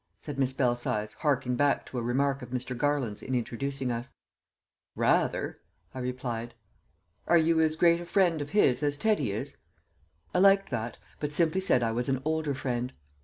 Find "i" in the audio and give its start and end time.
5.93-5.99, 10.33-10.39, 11.83-11.91